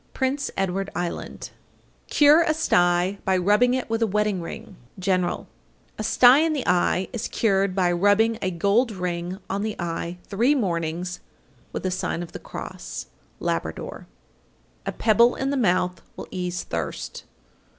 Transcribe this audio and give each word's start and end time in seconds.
Prince 0.13 0.49
Edward 0.57 0.89
Island. 0.95 1.51
866. 2.09 2.17
Cure 2.17 2.41
a 2.41 2.53
sty 2.55 3.17
by 3.23 3.37
rubbing 3.37 3.75
it 3.75 3.87
with 3.87 4.01
a 4.01 4.07
wedding 4.07 4.41
ring. 4.41 4.75
General. 4.97 5.47
867. 5.99 5.99
A 5.99 6.03
sty 6.03 6.37
in 6.39 6.53
the 6.53 6.65
eye 6.65 7.07
is 7.13 7.27
cured 7.27 7.75
by 7.75 7.91
rubbing 7.91 8.39
a 8.41 8.49
gold 8.49 8.89
ring 8.91 9.37
on 9.47 9.61
the 9.61 9.75
eye 9.77 10.17
three 10.23 10.55
mornings 10.55 11.19
with 11.71 11.85
a 11.85 11.91
sign 11.91 12.23
of 12.23 12.31
the 12.31 12.39
cross. 12.39 13.05
Labrador. 13.39 14.07
868. 14.87 14.87
A 14.87 14.97
pebble 14.97 15.35
in 15.35 15.51
the 15.51 15.55
mouth 15.57 16.01
will 16.15 16.27
ease 16.31 16.63
thirst. 16.63 17.25